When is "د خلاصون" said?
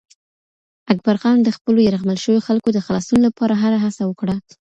2.73-3.19